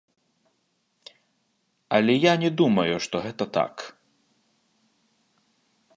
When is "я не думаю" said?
2.17-2.95